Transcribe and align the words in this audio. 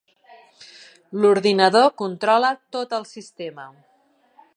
L’ordinador 1.25 1.85
controla 2.03 2.51
tot 2.77 2.97
el 2.99 3.07
sistema. 3.11 3.67